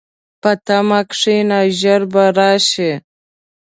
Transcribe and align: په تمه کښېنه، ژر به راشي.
په 0.41 0.51
تمه 0.65 0.99
کښېنه، 1.09 1.59
ژر 1.79 2.01
به 2.11 2.23
راشي. 2.37 2.91